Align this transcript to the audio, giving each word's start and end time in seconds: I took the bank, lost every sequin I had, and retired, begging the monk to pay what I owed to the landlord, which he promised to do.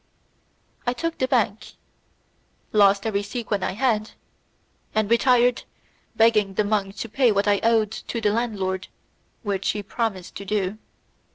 I 0.87 0.93
took 0.93 1.19
the 1.19 1.27
bank, 1.27 1.73
lost 2.73 3.05
every 3.05 3.21
sequin 3.21 3.61
I 3.61 3.73
had, 3.73 4.13
and 4.95 5.07
retired, 5.11 5.61
begging 6.15 6.55
the 6.55 6.63
monk 6.63 6.95
to 6.95 7.07
pay 7.07 7.31
what 7.31 7.47
I 7.47 7.59
owed 7.61 7.91
to 7.91 8.19
the 8.19 8.31
landlord, 8.31 8.87
which 9.43 9.69
he 9.69 9.83
promised 9.83 10.33
to 10.37 10.45
do. 10.45 10.79